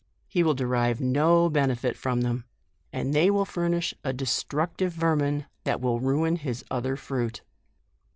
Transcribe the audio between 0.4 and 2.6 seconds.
will derive no benefit from them,